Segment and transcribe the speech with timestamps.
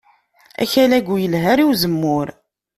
[0.61, 2.27] Akal-agi ur yelha ara i uzemmur